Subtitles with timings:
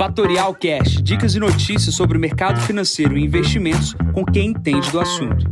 [0.00, 4.98] Fatorial Cash, dicas e notícias sobre o mercado financeiro e investimentos com quem entende do
[4.98, 5.44] assunto.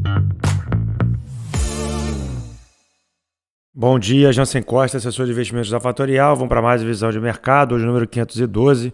[3.74, 6.34] Bom dia, Jansen Costa, assessor de investimentos da Fatorial.
[6.34, 8.90] Vamos para mais visão de mercado, hoje número 512.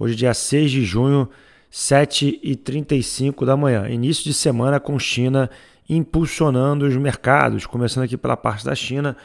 [0.00, 1.30] Hoje dia 6 de junho,
[1.70, 3.88] 7h35 da manhã.
[3.88, 5.48] Início de semana com China
[5.88, 7.66] impulsionando os mercados.
[7.66, 9.16] Começando aqui pela parte da China,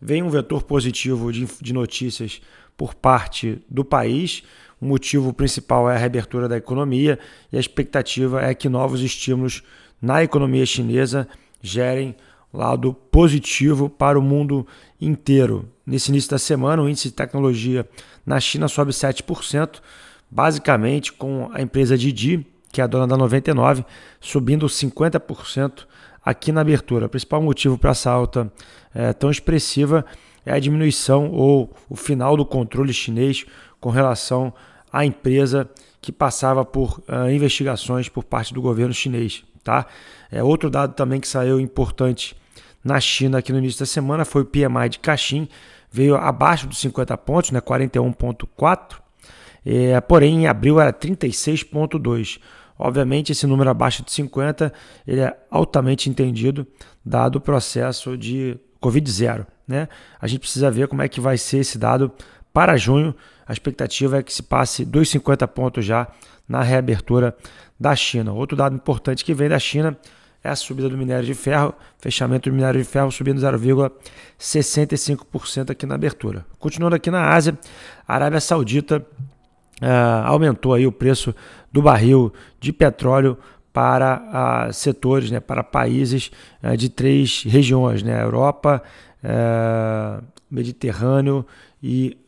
[0.00, 2.40] vem um vetor positivo de, de notícias
[2.78, 4.42] por parte do país.
[4.80, 7.18] O motivo principal é a reabertura da economia
[7.52, 9.62] e a expectativa é que novos estímulos
[10.00, 11.26] na economia chinesa
[11.60, 12.14] gerem
[12.52, 14.66] lado positivo para o mundo
[15.00, 15.68] inteiro.
[15.86, 17.88] Nesse início da semana, o índice de tecnologia
[18.24, 19.80] na China sobe 7%,
[20.30, 23.84] basicamente com a empresa Didi, que é a dona da 99,
[24.20, 25.86] subindo 50%
[26.24, 27.06] aqui na abertura.
[27.06, 28.52] O principal motivo para essa alta
[28.94, 30.04] é, tão expressiva
[30.48, 33.44] é a diminuição ou o final do controle chinês
[33.78, 34.50] com relação
[34.90, 35.68] à empresa
[36.00, 39.44] que passava por uh, investigações por parte do governo chinês.
[39.62, 39.84] Tá?
[40.32, 42.34] É, outro dado também que saiu importante
[42.82, 45.46] na China aqui no início da semana foi o PMI de Caixin,
[45.92, 48.96] veio abaixo dos 50 pontos, né, 41,4,
[49.66, 52.40] é, porém em abril era 36,2.
[52.78, 54.72] Obviamente esse número abaixo de 50
[55.06, 56.66] ele é altamente entendido
[57.04, 59.46] dado o processo de Covid zero.
[59.66, 59.88] Né?
[60.20, 62.10] A gente precisa ver como é que vai ser esse dado
[62.52, 63.14] para junho.
[63.46, 66.08] A expectativa é que se passe 2,50 pontos já
[66.48, 67.36] na reabertura
[67.78, 68.32] da China.
[68.32, 69.96] Outro dado importante que vem da China
[70.42, 75.84] é a subida do minério de ferro, fechamento do minério de ferro subindo 0,65% aqui
[75.84, 76.46] na abertura.
[76.58, 77.58] Continuando aqui na Ásia,
[78.06, 79.04] a Arábia Saudita
[79.82, 81.34] uh, aumentou aí o preço
[81.72, 83.36] do barril de petróleo
[83.78, 88.82] para uh, setores, né, para países uh, de três regiões, né, Europa,
[89.22, 91.46] uh, Mediterrâneo
[91.80, 92.18] e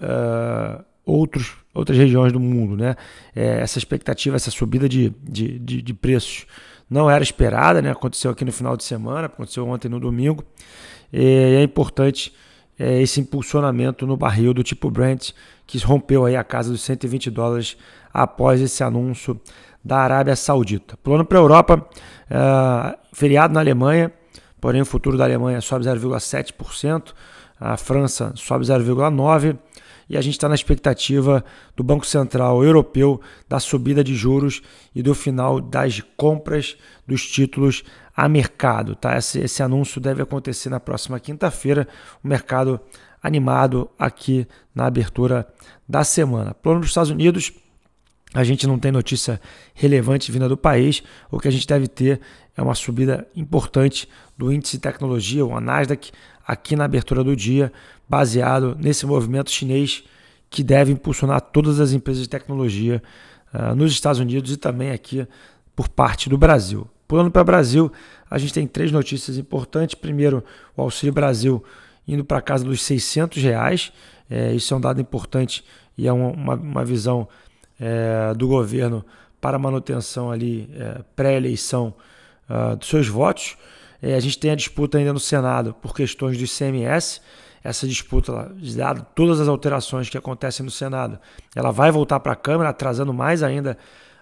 [1.05, 2.77] outros, outras regiões do mundo.
[2.77, 2.95] Né?
[3.35, 6.47] essa expectativa, essa subida de, de, de, de, preços
[6.89, 7.91] não era esperada, né?
[7.91, 10.45] aconteceu aqui no final de semana, aconteceu ontem no domingo,
[11.13, 12.33] e é importante
[12.81, 15.33] esse impulsionamento no barril do tipo Brent,
[15.67, 17.77] que rompeu aí a casa dos 120 dólares
[18.13, 19.39] após esse anúncio
[19.85, 20.97] da Arábia Saudita.
[20.97, 21.87] Plano para a Europa,
[22.31, 24.13] uh, feriado na Alemanha,
[24.61, 27.13] porém o futuro da Alemanha sobe 0,7%,
[27.59, 29.59] a França sobe 0,9%,
[30.11, 31.45] e a gente está na expectativa
[31.77, 34.61] do Banco Central Europeu da subida de juros
[34.93, 36.77] e do final das compras
[37.07, 37.85] dos títulos
[38.15, 38.97] a mercado.
[38.97, 39.17] Tá?
[39.17, 41.87] Esse, esse anúncio deve acontecer na próxima quinta-feira.
[42.25, 42.81] O mercado
[43.23, 45.47] animado aqui na abertura
[45.89, 46.55] da semana.
[46.55, 47.53] Plano dos Estados Unidos
[48.33, 49.41] a gente não tem notícia
[49.75, 51.03] relevante vinda do país.
[51.31, 52.21] O que a gente deve ter
[52.57, 54.09] é uma subida importante
[54.39, 56.13] do índice de tecnologia, o Nasdaq,
[56.47, 57.73] aqui na abertura do dia,
[58.09, 60.05] baseado nesse movimento chinês
[60.49, 63.03] que deve impulsionar todas as empresas de tecnologia
[63.55, 65.27] uh, nos Estados Unidos e também aqui
[65.75, 66.89] por parte do Brasil.
[67.07, 67.91] Pulando para o Brasil,
[68.31, 69.95] a gente tem três notícias importantes.
[69.95, 70.45] Primeiro,
[70.77, 71.63] o Auxílio Brasil
[72.07, 73.93] indo para casa dos 600 reais.
[74.29, 75.65] É, isso é um dado importante
[75.97, 77.29] e é uma, uma visão
[77.81, 79.05] é, do governo
[79.41, 81.95] para manutenção ali é, pré-eleição
[82.49, 83.57] uh, dos seus votos.
[84.03, 87.21] É, a gente tem a disputa ainda no Senado por questões do ICMS.
[87.63, 91.19] Essa disputa, dado todas as alterações que acontecem no Senado,
[91.55, 93.77] ela vai voltar para a Câmara, atrasando mais ainda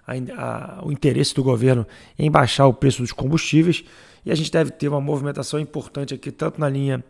[0.06, 1.86] a, a, o interesse do governo
[2.18, 3.84] em baixar o preço dos combustíveis.
[4.26, 7.04] E a gente deve ter uma movimentação importante aqui, tanto na linha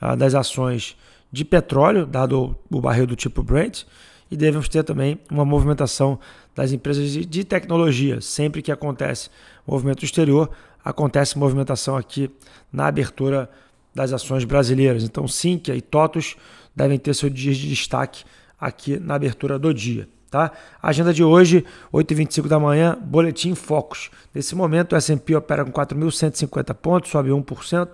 [0.00, 0.96] uh, das ações
[1.30, 3.84] de petróleo, dado o barril do tipo Brent,
[4.34, 6.18] e devemos ter também uma movimentação
[6.56, 8.20] das empresas de, tecnologia.
[8.20, 9.30] Sempre que acontece
[9.64, 10.50] movimento exterior,
[10.84, 12.28] acontece movimentação aqui
[12.72, 13.48] na abertura
[13.94, 15.04] das ações brasileiras.
[15.04, 16.34] Então, Sinqia e TOTUS
[16.74, 18.24] devem ter seu dia de destaque
[18.58, 20.08] aqui na abertura do dia.
[20.28, 20.50] Tá?
[20.82, 24.10] Agenda de hoje, 8h25 da manhã, Boletim Focus.
[24.34, 27.88] Nesse momento, o S&P opera com 4.150 pontos, sobe 1%,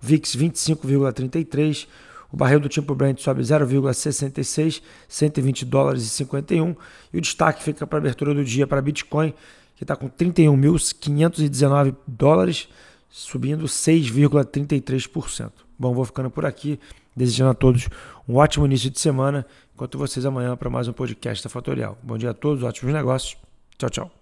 [0.00, 1.86] VIX 25,33%,
[2.32, 6.74] o barril do tipo Brent sobe 0,66, 120 dólares e 51.
[7.12, 9.34] E o destaque fica para a abertura do dia para Bitcoin,
[9.76, 12.68] que está com 31.519 dólares,
[13.10, 15.52] subindo 6,33%.
[15.78, 16.80] Bom, vou ficando por aqui,
[17.14, 17.88] desejando a todos
[18.26, 19.44] um ótimo início de semana.
[19.74, 21.98] Enquanto vocês amanhã para mais um podcast da Fatorial.
[22.02, 23.36] Bom dia a todos, ótimos negócios.
[23.76, 24.21] Tchau, tchau.